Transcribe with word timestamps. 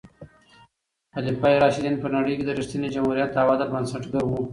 خلفای 1.13 1.55
راشدین 1.63 1.95
په 2.01 2.07
نړۍ 2.15 2.33
کې 2.37 2.45
د 2.45 2.51
رښتیني 2.59 2.87
جمهوریت 2.95 3.31
او 3.41 3.47
عدل 3.53 3.67
بنسټګر 3.73 4.23
وو. 4.25 4.41